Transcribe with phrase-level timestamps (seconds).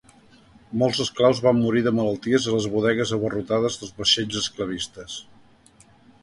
[0.83, 5.21] Molts esclaus van morir de malalties a les bodegues abarrotades dels vaixells esclavistes.